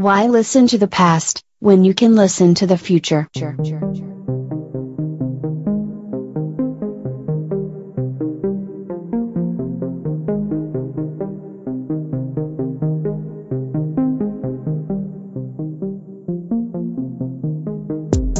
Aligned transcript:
Why 0.00 0.28
listen 0.28 0.66
to 0.68 0.78
the 0.78 0.88
past 0.88 1.44
when 1.58 1.84
you 1.84 1.92
can 1.92 2.16
listen 2.16 2.54
to 2.54 2.66
the 2.66 2.78
future? 2.78 3.28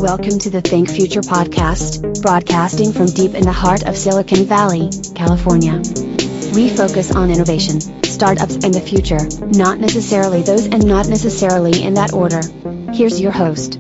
Welcome 0.01 0.39
to 0.39 0.49
the 0.49 0.63
Think 0.65 0.89
Future 0.89 1.21
podcast, 1.21 2.23
broadcasting 2.23 2.95
from 2.95 3.05
deep 3.05 3.35
in 3.35 3.43
the 3.43 3.53
heart 3.53 3.83
of 3.83 3.99
Silicon 3.99 4.47
Valley, 4.47 4.89
California. 5.15 5.77
We 6.55 6.71
focus 6.71 7.15
on 7.15 7.31
innovation, 7.31 8.00
startups, 8.21 8.57
in 8.57 8.71
the 8.71 8.81
future, 8.83 9.19
not 9.57 9.79
necessarily 9.79 10.43
those 10.43 10.67
and 10.67 10.87
not 10.87 11.09
necessarily 11.09 11.83
in 11.83 11.95
that 11.95 12.13
order. 12.13 12.43
Here's 12.93 13.19
your 13.19 13.33
host. 13.33 13.79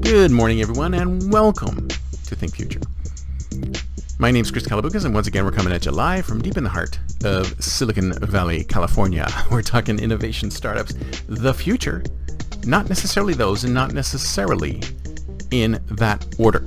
Good 0.00 0.32
morning, 0.32 0.60
everyone, 0.62 0.94
and 0.94 1.32
welcome 1.32 1.86
to 2.26 2.34
Think 2.34 2.56
Future. 2.56 2.80
My 4.18 4.32
name 4.32 4.42
is 4.42 4.50
Chris 4.50 4.66
Kalaboukis, 4.66 5.04
and 5.04 5.14
once 5.14 5.28
again, 5.28 5.44
we're 5.44 5.52
coming 5.52 5.72
at 5.72 5.86
you 5.86 5.92
live 5.92 6.26
from 6.26 6.42
deep 6.42 6.56
in 6.56 6.64
the 6.64 6.70
heart 6.70 6.98
of 7.24 7.54
Silicon 7.62 8.14
Valley, 8.14 8.64
California. 8.64 9.28
We're 9.48 9.62
talking 9.62 10.00
innovation 10.00 10.50
startups, 10.50 10.92
the 11.28 11.54
future, 11.54 12.02
not 12.66 12.88
necessarily 12.88 13.34
those, 13.34 13.62
and 13.62 13.72
not 13.72 13.92
necessarily 13.92 14.82
in 15.52 15.80
that 15.86 16.26
order. 16.36 16.64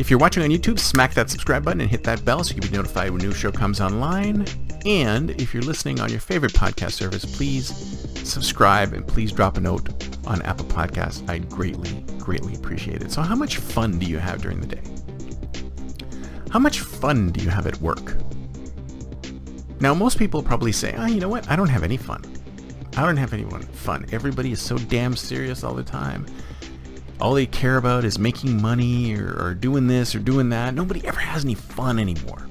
If 0.00 0.08
you're 0.08 0.18
watching 0.18 0.42
on 0.42 0.48
YouTube, 0.48 0.78
smack 0.78 1.12
that 1.12 1.28
subscribe 1.28 1.62
button 1.62 1.82
and 1.82 1.90
hit 1.90 2.04
that 2.04 2.24
bell 2.24 2.42
so 2.42 2.54
you 2.54 2.62
can 2.62 2.70
be 2.70 2.74
notified 2.74 3.10
when 3.10 3.20
a 3.20 3.24
new 3.24 3.34
show 3.34 3.52
comes 3.52 3.82
online. 3.82 4.46
And 4.86 5.30
if 5.32 5.52
you're 5.52 5.62
listening 5.62 6.00
on 6.00 6.08
your 6.08 6.20
favorite 6.20 6.54
podcast 6.54 6.92
service, 6.92 7.26
please 7.26 7.66
subscribe 8.26 8.94
and 8.94 9.06
please 9.06 9.30
drop 9.30 9.58
a 9.58 9.60
note 9.60 9.90
on 10.26 10.40
Apple 10.40 10.64
Podcasts. 10.64 11.28
I'd 11.28 11.50
greatly, 11.50 12.00
greatly 12.16 12.54
appreciate 12.54 13.02
it. 13.02 13.12
So 13.12 13.20
how 13.20 13.34
much 13.34 13.58
fun 13.58 13.98
do 13.98 14.06
you 14.06 14.16
have 14.16 14.40
during 14.40 14.62
the 14.62 14.68
day? 14.68 14.80
How 16.50 16.60
much 16.60 16.80
fun 16.80 17.30
do 17.30 17.44
you 17.44 17.50
have 17.50 17.66
at 17.66 17.78
work? 17.82 18.16
Now, 19.80 19.92
most 19.92 20.18
people 20.18 20.42
probably 20.42 20.72
say, 20.72 20.94
oh, 20.96 21.04
you 21.04 21.20
know 21.20 21.28
what? 21.28 21.46
I 21.50 21.56
don't 21.56 21.68
have 21.68 21.82
any 21.82 21.98
fun. 21.98 22.24
I 22.96 23.04
don't 23.04 23.18
have 23.18 23.34
any 23.34 23.44
fun. 23.44 24.06
Everybody 24.12 24.52
is 24.52 24.62
so 24.62 24.78
damn 24.78 25.14
serious 25.14 25.62
all 25.62 25.74
the 25.74 25.82
time. 25.82 26.24
All 27.20 27.34
they 27.34 27.46
care 27.46 27.76
about 27.76 28.04
is 28.04 28.18
making 28.18 28.60
money 28.60 29.14
or, 29.14 29.36
or 29.38 29.54
doing 29.54 29.86
this 29.86 30.14
or 30.14 30.18
doing 30.18 30.48
that. 30.50 30.74
Nobody 30.74 31.06
ever 31.06 31.20
has 31.20 31.44
any 31.44 31.54
fun 31.54 31.98
anymore. 31.98 32.46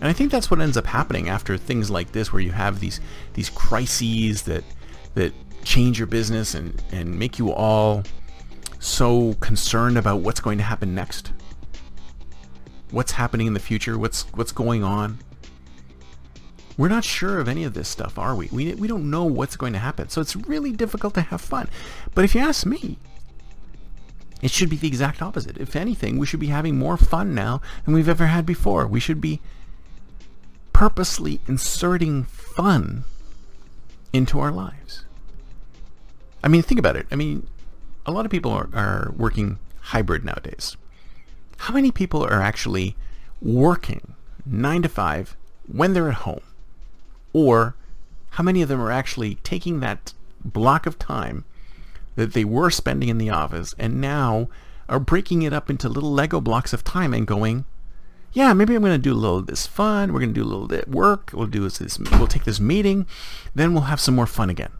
And 0.00 0.08
I 0.08 0.12
think 0.12 0.30
that's 0.30 0.50
what 0.50 0.60
ends 0.60 0.76
up 0.76 0.86
happening 0.86 1.28
after 1.28 1.56
things 1.56 1.90
like 1.90 2.12
this, 2.12 2.32
where 2.32 2.42
you 2.42 2.52
have 2.52 2.80
these 2.80 3.00
these 3.34 3.48
crises 3.50 4.42
that 4.42 4.64
that 5.14 5.32
change 5.64 5.98
your 5.98 6.06
business 6.06 6.54
and, 6.54 6.82
and 6.92 7.18
make 7.18 7.38
you 7.38 7.52
all 7.52 8.02
so 8.78 9.34
concerned 9.40 9.96
about 9.96 10.20
what's 10.20 10.40
going 10.40 10.58
to 10.58 10.64
happen 10.64 10.94
next 10.94 11.32
what's 12.90 13.12
happening 13.12 13.46
in 13.46 13.54
the 13.54 13.60
future, 13.60 13.98
what's 13.98 14.22
what's 14.34 14.52
going 14.52 14.84
on. 14.84 15.18
We're 16.78 16.88
not 16.88 17.04
sure 17.04 17.38
of 17.38 17.48
any 17.48 17.64
of 17.64 17.72
this 17.72 17.88
stuff, 17.88 18.18
are 18.18 18.34
we? 18.34 18.48
We, 18.52 18.74
we 18.74 18.86
don't 18.86 19.08
know 19.08 19.24
what's 19.24 19.56
going 19.56 19.72
to 19.72 19.78
happen. 19.78 20.10
So 20.10 20.20
it's 20.20 20.36
really 20.36 20.72
difficult 20.72 21.14
to 21.14 21.22
have 21.22 21.40
fun. 21.40 21.70
But 22.14 22.24
if 22.26 22.34
you 22.34 22.42
ask 22.42 22.66
me, 22.66 22.98
it 24.42 24.50
should 24.50 24.68
be 24.68 24.76
the 24.76 24.88
exact 24.88 25.22
opposite. 25.22 25.56
If 25.58 25.76
anything, 25.76 26.18
we 26.18 26.26
should 26.26 26.40
be 26.40 26.48
having 26.48 26.76
more 26.76 26.96
fun 26.96 27.34
now 27.34 27.60
than 27.84 27.94
we've 27.94 28.08
ever 28.08 28.26
had 28.26 28.44
before. 28.44 28.86
We 28.86 29.00
should 29.00 29.20
be 29.20 29.40
purposely 30.72 31.40
inserting 31.48 32.24
fun 32.24 33.04
into 34.12 34.38
our 34.38 34.52
lives. 34.52 35.04
I 36.44 36.48
mean, 36.48 36.62
think 36.62 36.78
about 36.78 36.96
it. 36.96 37.06
I 37.10 37.16
mean, 37.16 37.46
a 38.04 38.12
lot 38.12 38.24
of 38.24 38.30
people 38.30 38.52
are, 38.52 38.68
are 38.72 39.12
working 39.16 39.58
hybrid 39.80 40.24
nowadays 40.24 40.76
how 41.58 41.74
many 41.74 41.90
people 41.90 42.22
are 42.24 42.42
actually 42.42 42.96
working 43.40 44.14
nine 44.44 44.82
to 44.82 44.88
five 44.88 45.36
when 45.66 45.92
they're 45.92 46.08
at 46.08 46.16
home? 46.18 46.40
Or 47.32 47.74
how 48.30 48.42
many 48.42 48.62
of 48.62 48.68
them 48.68 48.80
are 48.80 48.92
actually 48.92 49.36
taking 49.36 49.80
that 49.80 50.12
block 50.44 50.86
of 50.86 50.98
time 50.98 51.44
that 52.16 52.32
they 52.32 52.44
were 52.44 52.70
spending 52.70 53.08
in 53.08 53.18
the 53.18 53.30
office 53.30 53.74
and 53.78 54.00
now 54.00 54.48
are 54.88 55.00
breaking 55.00 55.42
it 55.42 55.52
up 55.52 55.70
into 55.70 55.88
little 55.88 56.12
Lego 56.12 56.40
blocks 56.40 56.72
of 56.72 56.84
time 56.84 57.14
and 57.14 57.26
going, 57.26 57.64
yeah, 58.32 58.52
maybe 58.52 58.74
I'm 58.74 58.82
going 58.82 58.92
to 58.92 58.98
do 58.98 59.12
a 59.12 59.14
little 59.14 59.38
of 59.38 59.46
this 59.46 59.66
fun. 59.66 60.12
We're 60.12 60.20
going 60.20 60.34
to 60.34 60.40
do 60.40 60.44
a 60.44 60.50
little 60.50 60.68
bit 60.68 60.88
work. 60.88 61.30
We'll 61.32 61.46
do 61.46 61.68
this. 61.68 61.98
We'll 61.98 62.26
take 62.26 62.44
this 62.44 62.60
meeting. 62.60 63.06
Then 63.54 63.72
we'll 63.72 63.84
have 63.84 64.00
some 64.00 64.14
more 64.14 64.26
fun 64.26 64.50
again. 64.50 64.72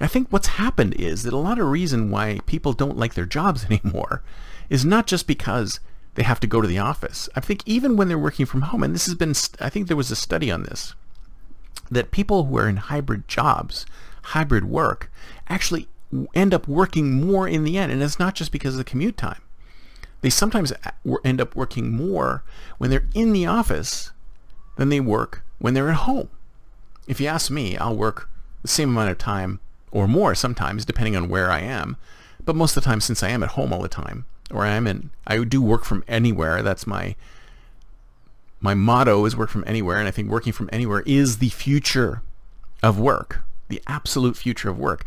I 0.00 0.06
think 0.06 0.28
what's 0.30 0.48
happened 0.48 0.94
is 0.94 1.24
that 1.24 1.34
a 1.34 1.38
lot 1.38 1.58
of 1.58 1.66
reason 1.66 2.10
why 2.10 2.40
people 2.46 2.72
don't 2.72 2.96
like 2.96 3.14
their 3.14 3.26
jobs 3.26 3.64
anymore 3.70 4.22
is 4.68 4.84
not 4.84 5.06
just 5.06 5.26
because 5.26 5.80
they 6.14 6.22
have 6.22 6.40
to 6.40 6.46
go 6.46 6.60
to 6.60 6.68
the 6.68 6.78
office. 6.78 7.28
I 7.36 7.40
think 7.40 7.62
even 7.66 7.96
when 7.96 8.08
they're 8.08 8.18
working 8.18 8.46
from 8.46 8.62
home, 8.62 8.82
and 8.82 8.94
this 8.94 9.06
has 9.06 9.14
been, 9.14 9.34
I 9.60 9.68
think 9.68 9.88
there 9.88 9.96
was 9.96 10.10
a 10.10 10.16
study 10.16 10.50
on 10.50 10.62
this, 10.62 10.94
that 11.90 12.10
people 12.10 12.44
who 12.44 12.56
are 12.58 12.68
in 12.68 12.76
hybrid 12.76 13.28
jobs, 13.28 13.86
hybrid 14.22 14.64
work, 14.64 15.10
actually 15.48 15.88
end 16.34 16.54
up 16.54 16.68
working 16.68 17.12
more 17.12 17.48
in 17.48 17.64
the 17.64 17.78
end. 17.78 17.92
And 17.92 18.02
it's 18.02 18.18
not 18.18 18.34
just 18.34 18.52
because 18.52 18.74
of 18.74 18.78
the 18.78 18.84
commute 18.84 19.16
time. 19.16 19.42
They 20.20 20.30
sometimes 20.30 20.72
end 21.24 21.40
up 21.40 21.56
working 21.56 21.92
more 21.92 22.42
when 22.78 22.90
they're 22.90 23.08
in 23.14 23.32
the 23.32 23.46
office 23.46 24.12
than 24.76 24.88
they 24.88 25.00
work 25.00 25.42
when 25.58 25.74
they're 25.74 25.88
at 25.88 25.96
home. 25.96 26.28
If 27.06 27.20
you 27.20 27.26
ask 27.26 27.50
me, 27.50 27.76
I'll 27.76 27.96
work 27.96 28.28
the 28.62 28.68
same 28.68 28.90
amount 28.90 29.10
of 29.10 29.18
time 29.18 29.60
or 29.90 30.06
more 30.06 30.34
sometimes, 30.34 30.84
depending 30.84 31.16
on 31.16 31.28
where 31.28 31.50
I 31.50 31.60
am. 31.60 31.96
But 32.44 32.56
most 32.56 32.76
of 32.76 32.82
the 32.82 32.88
time, 32.88 33.00
since 33.00 33.22
I 33.22 33.30
am 33.30 33.42
at 33.42 33.50
home 33.50 33.72
all 33.72 33.82
the 33.82 33.88
time, 33.88 34.26
or 34.50 34.64
I 34.64 34.70
am 34.70 34.86
in, 34.86 35.10
I 35.26 35.42
do 35.44 35.62
work 35.62 35.84
from 35.84 36.04
anywhere. 36.08 36.62
That's 36.62 36.86
my 36.86 37.14
my 38.60 38.74
motto 38.74 39.24
is 39.24 39.36
work 39.36 39.48
from 39.48 39.64
anywhere, 39.66 39.98
and 39.98 40.06
I 40.06 40.10
think 40.10 40.28
working 40.28 40.52
from 40.52 40.68
anywhere 40.72 41.02
is 41.06 41.38
the 41.38 41.48
future 41.48 42.22
of 42.82 42.98
work, 42.98 43.40
the 43.68 43.82
absolute 43.86 44.36
future 44.36 44.68
of 44.68 44.78
work. 44.78 45.04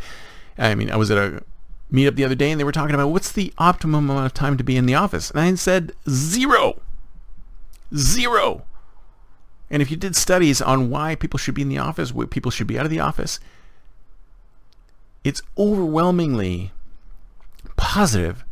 I 0.58 0.76
mean, 0.76 0.90
I 0.92 0.96
was 0.96 1.12
at 1.12 1.18
a 1.18 1.44
meetup 1.92 2.16
the 2.16 2.26
other 2.26 2.36
day, 2.36 2.52
and 2.52 2.60
they 2.60 2.64
were 2.64 2.72
talking 2.72 2.96
about 2.96 3.10
what's 3.10 3.32
the 3.32 3.54
optimum 3.58 4.10
amount 4.10 4.26
of 4.26 4.34
time 4.34 4.58
to 4.58 4.64
be 4.64 4.78
in 4.78 4.86
the 4.86 4.96
office, 4.96 5.30
and 5.32 5.40
I 5.40 5.54
said 5.56 5.94
zero, 6.10 6.82
zero. 7.96 8.66
And 9.70 9.82
if 9.82 9.90
you 9.90 9.98
did 9.98 10.16
studies 10.16 10.62
on 10.62 10.90
why 10.90 11.16
people 11.16 11.38
should 11.38 11.56
be 11.56 11.62
in 11.62 11.70
the 11.70 11.78
office, 11.78 12.14
why 12.14 12.26
people 12.26 12.52
should 12.52 12.68
be 12.68 12.78
out 12.78 12.86
of 12.86 12.92
the 12.92 13.00
office, 13.00 13.40
it's 15.24 15.42
overwhelmingly 15.58 16.72
positive 17.76 18.44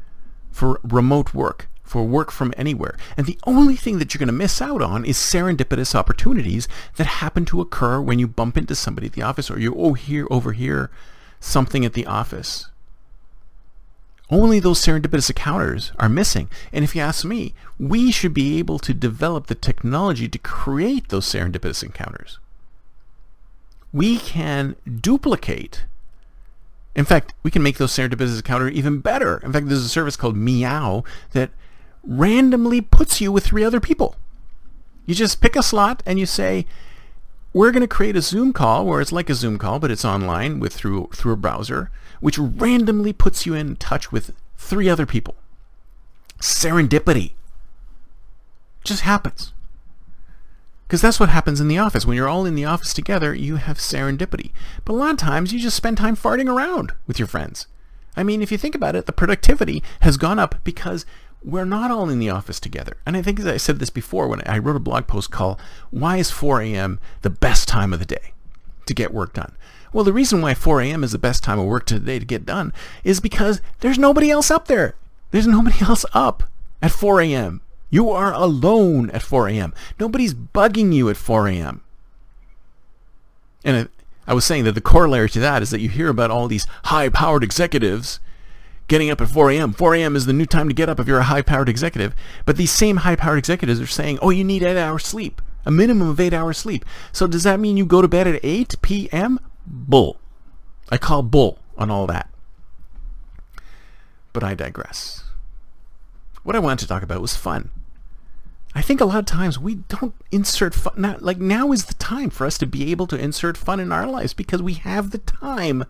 for 0.52 0.80
remote 0.84 1.34
work, 1.34 1.70
for 1.84 2.04
work 2.04 2.32
from 2.32 2.54
anywhere. 2.58 2.98
And 3.18 3.26
the 3.26 3.38
only 3.46 3.76
thing 3.76 4.00
that 4.00 4.14
you're 4.14 4.20
going 4.20 4.28
to 4.28 4.34
miss 4.34 4.62
out 4.62 4.82
on 4.82 5.06
is 5.06 5.18
serendipitous 5.18 5.94
opportunities 5.94 6.68
that 6.96 7.08
happen 7.08 7.46
to 7.46 7.62
occur 7.62 8.02
when 8.02 8.20
you 8.20 8.28
bump 8.28 8.58
into 8.58 8.76
somebody 8.76 9.08
at 9.08 9.14
the 9.14 9.22
office 9.22 9.52
or 9.52 9.60
you 9.60 9.76
oh 9.76 9.94
here 9.94 10.28
overhear 10.32 10.90
something 11.42 11.84
at 11.84 11.92
the 11.92 12.06
office. 12.06 12.68
Only 14.30 14.62
those 14.62 14.80
serendipitous 14.80 15.30
encounters 15.30 15.92
are 16.00 16.08
missing. 16.08 16.50
And 16.72 16.86
if 16.86 16.96
you 16.96 17.02
ask 17.02 17.26
me, 17.26 17.54
we 17.78 18.12
should 18.12 18.34
be 18.34 18.58
able 18.60 18.80
to 18.80 18.94
develop 18.94 19.48
the 19.48 19.56
technology 19.56 20.30
to 20.30 20.40
create 20.40 21.10
those 21.10 21.26
serendipitous 21.26 21.84
encounters. 21.84 22.40
We 23.92 24.18
can 24.18 24.78
duplicate 25.02 25.84
in 26.96 27.06
fact, 27.06 27.34
we 27.44 27.52
can 27.52 27.64
make 27.64 27.78
those 27.78 27.94
serendipitous 27.94 28.36
encounter 28.36 28.68
even 28.68 29.00
better. 29.00 29.38
In 29.44 29.54
fact, 29.54 29.68
there's 29.68 29.86
a 29.86 29.90
service 29.90 30.18
called 30.18 30.36
Meow 30.36 31.04
that 31.32 31.52
randomly 32.04 32.82
puts 32.82 33.22
you 33.22 33.32
with 33.32 33.46
three 33.46 33.64
other 33.64 33.80
people. 33.80 34.16
You 35.06 35.16
just 35.16 35.42
pick 35.42 35.56
a 35.56 35.64
slot 35.64 36.04
and 36.06 36.20
you 36.20 36.26
say, 36.26 36.66
we're 37.54 37.72
going 37.72 37.82
to 37.82 37.88
create 37.88 38.16
a 38.16 38.22
Zoom 38.22 38.54
call 38.54 38.86
where 38.86 39.02
it's 39.02 39.12
like 39.12 39.30
a 39.30 39.36
Zoom 39.36 39.58
call, 39.58 39.80
but 39.80 39.92
it's 39.92 40.06
online 40.06 40.60
with 40.60 40.74
through 40.74 41.10
through 41.14 41.34
a 41.34 41.38
browser, 41.38 41.92
which 42.20 42.38
randomly 42.40 43.14
puts 43.14 43.46
you 43.46 43.54
in 43.54 43.76
touch 43.76 44.12
with 44.12 44.34
three 44.58 44.88
other 44.88 45.06
people. 45.06 45.36
Serendipity. 46.40 47.34
Just 48.84 49.02
happens. 49.02 49.54
Because 50.88 51.02
that's 51.02 51.20
what 51.20 51.30
happens 51.30 51.62
in 51.62 51.68
the 51.68 51.78
office. 51.78 52.06
When 52.06 52.18
you're 52.18 52.28
all 52.28 52.46
in 52.46 52.56
the 52.56 52.66
office 52.66 52.94
together, 52.94 53.34
you 53.34 53.58
have 53.58 53.78
serendipity. 53.78 54.52
But 54.84 54.94
a 54.94 54.96
lot 54.96 55.12
of 55.12 55.18
times 55.18 55.54
you 55.54 55.60
just 55.60 55.78
spend 55.78 55.98
time 55.98 56.18
farting 56.18 56.54
around 56.54 56.94
with 57.08 57.18
your 57.18 57.28
friends. 57.28 57.68
I 58.18 58.24
mean, 58.24 58.42
if 58.42 58.52
you 58.52 58.58
think 58.58 58.76
about 58.76 58.96
it, 58.96 59.06
the 59.06 59.14
productivity 59.14 59.82
has 60.02 60.18
gone 60.18 60.40
up 60.40 60.56
because 60.64 61.06
we're 61.44 61.66
not 61.66 61.92
all 61.92 62.10
in 62.10 62.20
the 62.20 62.30
office 62.30 62.60
together. 62.60 62.98
And 63.06 63.18
I 63.18 63.22
think 63.22 63.40
as 63.40 63.48
I 63.48 63.58
said 63.58 63.80
this 63.80 63.90
before 63.90 64.28
when 64.28 64.42
I 64.46 64.58
wrote 64.58 64.76
a 64.76 64.80
blog 64.80 65.08
post 65.08 65.32
called 65.32 65.60
Why 65.90 66.18
is 66.18 66.32
4 66.32 66.62
a.m. 66.62 67.00
the 67.22 67.30
best 67.30 67.68
time 67.68 67.94
of 67.94 68.00
the 68.00 68.06
day 68.06 68.34
to 68.86 68.94
get 68.94 69.14
work 69.14 69.34
done? 69.34 69.54
Well, 69.94 70.04
the 70.04 70.14
reason 70.14 70.42
why 70.42 70.54
4 70.54 70.82
a.m. 70.82 71.04
is 71.04 71.12
the 71.12 71.18
best 71.18 71.44
time 71.44 71.60
of 71.60 71.66
work 71.66 71.86
today 71.86 72.20
to 72.20 72.26
get 72.26 72.46
done 72.46 72.74
is 73.04 73.20
because 73.20 73.62
there's 73.80 74.00
nobody 74.00 74.30
else 74.30 74.50
up 74.50 74.68
there. 74.68 74.96
There's 75.32 75.48
nobody 75.48 75.78
else 75.82 76.06
up 76.14 76.44
at 76.82 76.92
4 76.92 77.22
a.m. 77.22 77.62
You 77.90 78.10
are 78.10 78.34
alone 78.34 79.10
at 79.10 79.22
4 79.22 79.50
a.m. 79.50 79.74
Nobody's 80.00 80.34
bugging 80.34 80.94
you 80.94 81.10
at 81.10 81.18
4 81.18 81.48
a.m. 81.50 81.82
And 83.66 83.90
I 84.26 84.34
was 84.34 84.46
saying 84.46 84.64
that 84.64 84.74
the 84.74 84.82
corollary 84.82 85.30
to 85.32 85.40
that 85.40 85.62
is 85.62 85.72
that 85.72 85.82
you 85.82 85.90
hear 85.90 86.08
about 86.08 86.32
all 86.32 86.48
these 86.48 86.68
high-powered 86.86 87.44
executives 87.44 88.20
getting 88.92 89.10
up 89.10 89.22
at 89.22 89.30
4 89.30 89.52
a.m. 89.52 89.72
4 89.72 89.96
a.m. 89.96 90.18
is 90.18 90.26
the 90.26 90.34
new 90.34 90.46
time 90.46 90.68
to 90.68 90.74
get 90.76 90.90
up 90.90 91.00
if 91.00 91.08
you're 91.08 91.20
a 91.20 91.24
high-powered 91.24 91.70
executive. 91.70 92.14
But 92.46 92.58
these 92.58 92.74
same 92.74 92.98
high-powered 92.98 93.40
executives 93.40 93.80
are 93.80 93.88
saying, 93.88 94.20
oh, 94.22 94.32
you 94.32 94.44
need 94.44 94.64
eight 94.64 94.78
hours 94.78 95.06
sleep, 95.06 95.42
a 95.66 95.72
minimum 95.72 96.10
of 96.10 96.20
eight 96.20 96.34
hours 96.34 96.58
sleep. 96.58 96.84
So 97.14 97.26
does 97.26 97.44
that 97.44 97.62
mean 97.62 97.78
you 97.78 97.86
go 97.86 98.02
to 98.02 98.10
bed 98.10 98.28
at 98.28 98.42
8 98.44 98.76
p.m.? 98.82 99.40
Bull. 99.66 100.20
I 100.90 100.98
call 100.98 101.24
bull 101.24 101.60
on 101.78 101.90
all 101.90 102.06
that. 102.08 102.30
But 104.34 104.44
I 104.44 104.56
digress. 104.56 105.24
What 106.44 106.58
I 106.58 106.60
wanted 106.60 106.80
to 106.80 106.88
talk 106.88 107.02
about 107.02 107.22
was 107.22 107.34
fun. 107.34 107.72
I 108.74 108.82
think 108.82 109.02
a 109.02 109.06
lot 109.06 109.20
of 109.20 109.26
times 109.26 109.60
we 109.60 109.76
don't 109.76 110.16
insert 110.32 110.74
fun. 110.74 110.94
Not, 110.96 111.22
like 111.22 111.40
now 111.40 111.72
is 111.72 111.86
the 111.86 111.94
time 111.96 112.30
for 112.30 112.48
us 112.48 112.58
to 112.60 112.66
be 112.66 112.90
able 112.92 113.06
to 113.08 113.18
insert 113.18 113.58
fun 113.58 113.80
in 113.80 113.92
our 113.92 114.08
lives 114.08 114.34
because 114.34 114.62
we 114.62 114.76
have 114.76 115.12
the 115.12 115.18
time 115.18 115.84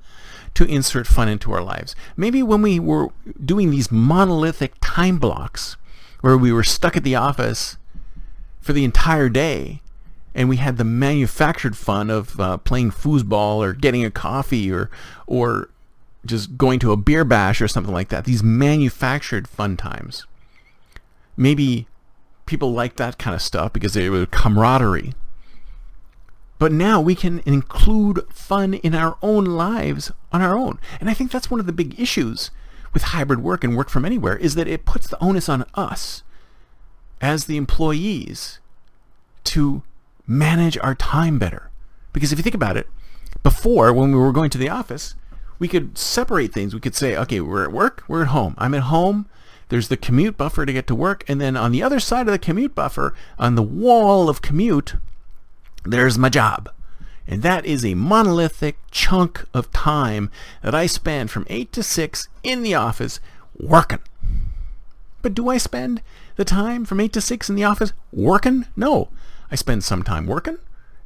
to 0.56 0.66
insert 0.66 1.06
fun 1.06 1.30
into 1.30 1.52
our 1.52 1.62
lives. 1.62 1.96
Maybe 2.18 2.42
when 2.42 2.62
we 2.62 2.80
were 2.80 3.10
doing 3.44 3.70
these 3.70 3.92
monolithic 3.92 4.74
time 4.82 5.20
blocks 5.20 5.78
where 6.22 6.38
we 6.38 6.52
were 6.52 6.64
stuck 6.64 6.98
at 6.98 7.04
the 7.04 7.16
office 7.16 7.78
for 8.60 8.74
the 8.74 8.84
entire 8.84 9.30
day 9.30 9.82
and 10.34 10.50
we 10.50 10.58
had 10.58 10.78
the 10.78 10.84
manufactured 10.84 11.78
fun 11.78 12.10
of 12.10 12.40
uh, 12.40 12.58
playing 12.58 12.92
foosball 12.92 13.58
or 13.58 13.74
getting 13.74 14.04
a 14.04 14.12
coffee 14.12 14.72
or 14.72 14.90
or 15.28 15.70
just 16.26 16.58
going 16.58 16.80
to 16.80 16.92
a 16.92 16.98
beer 16.98 17.26
bash 17.26 17.62
or 17.62 17.68
something 17.68 17.94
like 17.94 18.10
that. 18.10 18.26
These 18.26 18.44
manufactured 18.44 19.48
fun 19.48 19.78
times. 19.78 20.26
Maybe 21.36 21.88
people 22.52 22.74
like 22.74 22.98
that 22.98 23.18
kind 23.18 23.34
of 23.34 23.42
stuff 23.42 23.72
because 23.72 23.94
they 23.94 24.10
were 24.10 24.26
camaraderie. 24.26 25.14
But 26.60 26.74
now 26.74 27.00
we 27.02 27.16
can 27.16 27.42
include 27.46 28.28
fun 28.30 28.76
in 28.76 28.94
our 28.94 29.18
own 29.24 29.46
lives 29.46 30.12
on 30.32 30.42
our 30.42 30.56
own. 30.56 30.78
And 31.00 31.10
I 31.10 31.16
think 31.16 31.32
that's 31.32 31.50
one 31.50 31.60
of 31.60 31.66
the 31.66 31.74
big 31.74 32.00
issues 32.00 32.52
with 32.94 33.04
hybrid 33.04 33.42
work 33.42 33.64
and 33.64 33.76
work 33.76 33.90
from 33.90 34.06
anywhere 34.06 34.36
is 34.36 34.56
that 34.56 34.68
it 34.68 34.86
puts 34.86 35.08
the 35.08 35.18
onus 35.24 35.48
on 35.48 35.66
us 35.74 36.24
as 37.22 37.46
the 37.46 37.56
employees 37.56 38.60
to 39.46 39.82
manage 40.28 40.78
our 40.80 40.94
time 40.94 41.40
better. 41.40 41.72
Because 42.12 42.34
if 42.34 42.38
you 42.38 42.44
think 42.44 42.54
about 42.54 42.78
it, 42.78 42.88
before 43.44 43.94
when 43.94 44.12
we 44.12 44.20
were 44.20 44.34
going 44.34 44.50
to 44.50 44.58
the 44.58 44.70
office, 44.70 45.16
we 45.58 45.70
could 45.70 45.98
separate 45.98 46.54
things. 46.54 46.74
We 46.74 46.82
could 46.82 46.96
say, 46.96 47.16
okay, 47.16 47.40
we're 47.40 47.64
at 47.64 47.72
work, 47.72 48.04
we're 48.10 48.24
at 48.24 48.28
home. 48.28 48.56
I'm 48.58 48.74
at 48.74 48.84
home. 48.84 49.28
There's 49.72 49.88
the 49.88 49.96
commute 49.96 50.36
buffer 50.36 50.66
to 50.66 50.74
get 50.74 50.86
to 50.88 50.96
work. 50.96 51.24
And 51.30 51.40
then 51.40 51.56
on 51.56 51.72
the 51.72 51.82
other 51.82 52.02
side 52.02 52.28
of 52.28 52.34
the 52.34 52.38
commute 52.38 52.76
buffer, 52.76 53.14
on 53.40 53.56
the 53.56 53.64
wall 53.64 54.30
of 54.30 54.42
commute, 54.42 54.96
there's 55.86 56.18
my 56.18 56.28
job. 56.28 56.70
And 57.26 57.42
that 57.44 57.66
is 57.66 57.86
a 57.86 57.94
monolithic 57.94 58.76
chunk 58.92 59.46
of 59.54 59.72
time 59.72 60.30
that 60.62 60.76
I 60.76 60.88
spend 60.88 61.32
from 61.32 61.48
8 61.50 61.72
to 61.72 61.84
6 61.84 62.28
in 62.44 62.64
the 62.64 62.76
office 62.76 63.22
working. 63.58 64.00
But 65.22 65.34
do 65.34 65.48
I 65.48 65.58
spend 65.58 66.02
the 66.36 66.44
time 66.44 66.84
from 66.84 67.00
8 67.00 67.14
to 67.14 67.22
6 67.22 67.50
in 67.50 67.56
the 67.56 67.64
office 67.64 67.94
working? 68.12 68.66
No. 68.76 69.08
I 69.50 69.56
spend 69.56 69.86
some 69.86 70.04
time 70.04 70.28
working, 70.28 70.58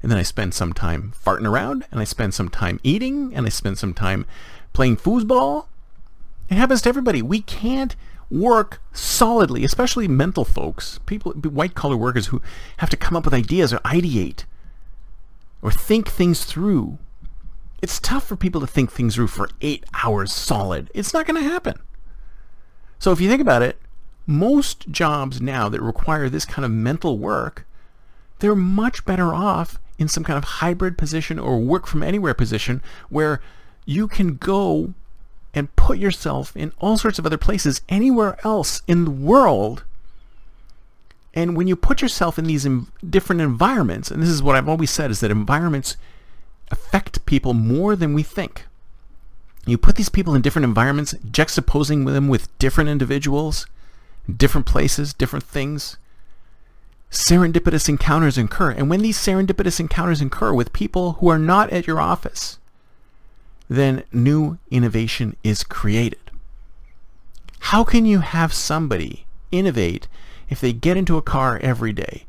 and 0.01 0.09
then 0.09 0.17
I 0.17 0.23
spend 0.23 0.55
some 0.55 0.73
time 0.73 1.13
farting 1.23 1.47
around, 1.47 1.85
and 1.91 1.99
I 1.99 2.03
spend 2.03 2.33
some 2.33 2.49
time 2.49 2.79
eating, 2.81 3.31
and 3.35 3.45
I 3.45 3.49
spend 3.49 3.77
some 3.77 3.93
time 3.93 4.25
playing 4.73 4.97
foosball. 4.97 5.67
It 6.49 6.55
happens 6.55 6.81
to 6.81 6.89
everybody. 6.89 7.21
We 7.21 7.41
can't 7.41 7.95
work 8.29 8.81
solidly, 8.91 9.63
especially 9.63 10.07
mental 10.07 10.45
folks, 10.45 10.99
people, 11.05 11.31
white 11.33 11.75
collar 11.75 11.97
workers 11.97 12.27
who 12.27 12.41
have 12.77 12.89
to 12.89 12.97
come 12.97 13.15
up 13.15 13.25
with 13.25 13.33
ideas 13.33 13.71
or 13.73 13.79
ideate 13.79 14.45
or 15.61 15.71
think 15.71 16.09
things 16.09 16.45
through. 16.45 16.97
It's 17.81 17.99
tough 17.99 18.25
for 18.25 18.35
people 18.35 18.61
to 18.61 18.67
think 18.67 18.91
things 18.91 19.15
through 19.15 19.27
for 19.27 19.49
eight 19.61 19.83
hours 20.03 20.31
solid. 20.31 20.89
It's 20.93 21.13
not 21.13 21.27
going 21.27 21.41
to 21.41 21.49
happen. 21.49 21.79
So 22.99 23.11
if 23.11 23.21
you 23.21 23.29
think 23.29 23.41
about 23.41 23.61
it, 23.61 23.79
most 24.25 24.89
jobs 24.89 25.41
now 25.41 25.69
that 25.69 25.81
require 25.81 26.29
this 26.29 26.45
kind 26.45 26.65
of 26.65 26.71
mental 26.71 27.19
work, 27.19 27.67
they're 28.39 28.55
much 28.55 29.05
better 29.05 29.33
off 29.33 29.77
in 29.97 30.07
some 30.07 30.23
kind 30.23 30.37
of 30.37 30.43
hybrid 30.43 30.97
position 30.97 31.39
or 31.39 31.59
work 31.59 31.87
from 31.87 32.03
anywhere 32.03 32.33
position 32.33 32.81
where 33.09 33.41
you 33.85 34.07
can 34.07 34.35
go 34.35 34.93
and 35.55 35.75
put 35.75 35.97
yourself 35.97 36.55
in 36.55 36.71
all 36.79 36.97
sorts 36.97 37.17
of 37.17 37.25
other 37.25 37.37
places 37.37 37.81
anywhere 37.89 38.37
else 38.43 38.81
in 38.87 39.05
the 39.05 39.11
world 39.11 39.83
and 41.35 41.57
when 41.57 41.67
you 41.67 41.75
put 41.75 42.01
yourself 42.01 42.39
in 42.39 42.45
these 42.45 42.65
different 43.07 43.41
environments, 43.41 44.09
and 44.09 44.23
this 44.23 44.29
is 44.29 44.41
what 44.41 44.55
I've 44.55 44.69
always 44.69 44.89
said, 44.89 45.11
is 45.11 45.19
that 45.19 45.31
environments 45.31 45.97
affect 46.71 47.25
people 47.25 47.53
more 47.53 47.95
than 47.95 48.13
we 48.13 48.23
think. 48.23 48.65
You 49.67 49.77
put 49.77 49.97
these 49.97 50.09
people 50.09 50.33
in 50.33 50.41
different 50.41 50.63
environments, 50.63 51.13
juxtaposing 51.15 52.05
them 52.05 52.29
with 52.29 52.57
different 52.57 52.89
individuals, 52.89 53.67
different 54.33 54.65
places, 54.65 55.13
different 55.13 55.43
things. 55.43 55.97
Serendipitous 57.11 57.89
encounters 57.89 58.37
occur. 58.37 58.71
And 58.71 58.89
when 58.89 59.01
these 59.01 59.17
serendipitous 59.17 59.79
encounters 59.79 60.21
occur 60.21 60.53
with 60.53 60.73
people 60.73 61.13
who 61.13 61.27
are 61.27 61.39
not 61.39 61.69
at 61.71 61.85
your 61.85 61.99
office, 61.99 62.59
then 63.69 64.03
new 64.11 64.57
innovation 64.69 65.35
is 65.43 65.63
created. 65.63 66.19
How 67.59 67.83
can 67.83 68.05
you 68.05 68.19
have 68.19 68.53
somebody 68.53 69.25
innovate 69.51 70.07
if 70.49 70.61
they 70.61 70.73
get 70.73 70.97
into 70.97 71.17
a 71.17 71.23
car 71.23 71.59
every 71.61 71.91
day, 71.93 72.25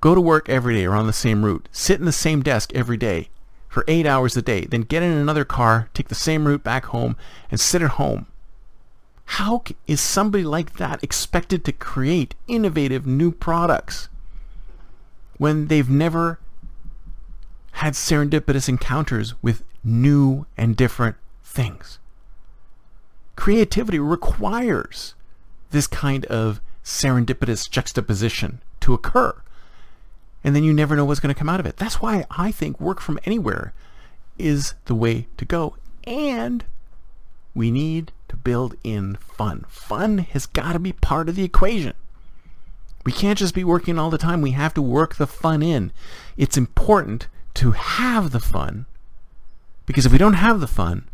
go 0.00 0.14
to 0.14 0.20
work 0.20 0.48
every 0.48 0.74
day 0.74 0.84
or 0.84 0.94
on 0.94 1.06
the 1.06 1.12
same 1.12 1.44
route, 1.44 1.68
sit 1.70 2.00
in 2.00 2.06
the 2.06 2.12
same 2.12 2.42
desk 2.42 2.72
every 2.74 2.96
day 2.96 3.28
for 3.68 3.84
eight 3.88 4.06
hours 4.06 4.36
a 4.36 4.42
day, 4.42 4.62
then 4.66 4.82
get 4.82 5.02
in 5.02 5.12
another 5.12 5.44
car, 5.44 5.88
take 5.94 6.08
the 6.08 6.14
same 6.14 6.46
route 6.46 6.64
back 6.64 6.86
home, 6.86 7.16
and 7.50 7.60
sit 7.60 7.82
at 7.82 7.90
home. 7.92 8.26
How 9.26 9.62
is 9.86 10.00
somebody 10.00 10.44
like 10.44 10.74
that 10.74 11.02
expected 11.02 11.64
to 11.64 11.72
create 11.72 12.34
innovative 12.46 13.06
new 13.06 13.32
products 13.32 14.08
when 15.38 15.66
they've 15.66 15.88
never 15.88 16.38
had 17.72 17.94
serendipitous 17.94 18.68
encounters 18.68 19.34
with 19.42 19.64
new 19.84 20.46
and 20.56 20.76
different 20.76 21.16
things? 21.44 21.98
Creativity 23.36 23.98
requires 23.98 25.14
this 25.70 25.86
kind 25.86 26.24
of 26.26 26.60
serendipitous 26.84 27.68
juxtaposition 27.70 28.60
to 28.80 28.94
occur. 28.94 29.34
And 30.42 30.54
then 30.54 30.62
you 30.62 30.72
never 30.72 30.94
know 30.94 31.04
what's 31.04 31.20
going 31.20 31.34
to 31.34 31.38
come 31.38 31.48
out 31.48 31.60
of 31.60 31.66
it. 31.66 31.76
That's 31.76 32.00
why 32.00 32.26
I 32.30 32.52
think 32.52 32.80
work 32.80 33.00
from 33.00 33.18
anywhere 33.24 33.72
is 34.38 34.74
the 34.84 34.94
way 34.94 35.26
to 35.38 35.44
go. 35.44 35.76
And 36.04 36.64
we 37.54 37.70
need 37.70 38.12
to 38.28 38.36
build 38.36 38.74
in 38.84 39.16
fun. 39.16 39.64
Fun 39.68 40.18
has 40.18 40.46
got 40.46 40.74
to 40.74 40.78
be 40.78 40.92
part 40.92 41.28
of 41.28 41.36
the 41.36 41.44
equation. 41.44 41.94
We 43.06 43.12
can't 43.12 43.38
just 43.38 43.54
be 43.54 43.64
working 43.64 43.98
all 43.98 44.10
the 44.10 44.18
time. 44.18 44.42
We 44.42 44.52
have 44.52 44.74
to 44.74 44.82
work 44.82 45.16
the 45.16 45.26
fun 45.26 45.62
in. 45.62 45.92
It's 46.36 46.56
important 46.56 47.28
to 47.54 47.72
have 47.72 48.32
the 48.32 48.40
fun 48.40 48.86
because 49.86 50.06
if 50.06 50.12
we 50.12 50.18
don't 50.18 50.34
have 50.34 50.60
the 50.60 50.66
fun, 50.66 51.08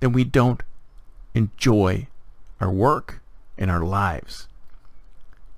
then 0.00 0.12
we 0.12 0.24
don't 0.24 0.62
enjoy 1.34 2.06
our 2.60 2.70
work 2.70 3.20
and 3.56 3.70
our 3.70 3.84
lives 3.84 4.48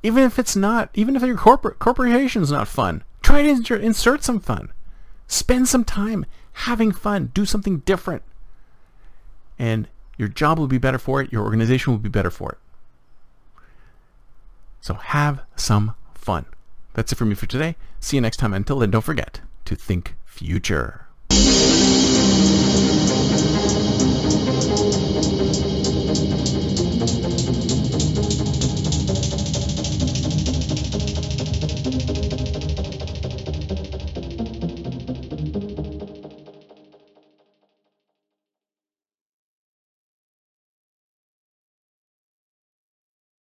even 0.04 0.22
if 0.22 0.38
it's 0.38 0.54
not, 0.54 0.90
even 0.92 1.16
if 1.16 1.22
your 1.22 1.34
corporate 1.34 1.78
corporation's 1.78 2.52
not 2.52 2.68
fun, 2.68 3.02
try 3.22 3.42
to 3.42 3.80
insert, 3.80 4.22
some 4.22 4.38
fun. 4.38 4.70
Spend 5.26 5.66
some 5.66 5.82
time 5.82 6.26
having 6.52 6.92
fun. 6.92 7.30
Do 7.32 7.46
something 7.46 7.78
different. 7.78 8.22
And 9.58 9.88
your 10.18 10.28
job 10.28 10.58
will 10.58 10.66
be 10.66 10.76
better 10.76 10.98
for 10.98 11.22
it. 11.22 11.32
Your 11.32 11.42
organization 11.42 11.90
will 11.90 11.98
be 11.98 12.10
better 12.10 12.30
for 12.30 12.52
it. 12.52 12.58
So 14.82 14.92
have 14.92 15.40
some 15.56 15.94
fun. 16.12 16.44
That's 16.92 17.10
it 17.10 17.16
for 17.16 17.24
me 17.24 17.34
for 17.34 17.46
today. 17.46 17.74
See 17.98 18.18
you 18.18 18.20
next 18.20 18.36
time. 18.36 18.52
Until 18.52 18.80
then, 18.80 18.90
don't 18.90 19.00
forget 19.00 19.40
to 19.64 19.74
think 19.74 20.16
future. 20.26 21.03